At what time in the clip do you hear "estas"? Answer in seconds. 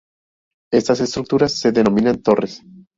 0.73-0.99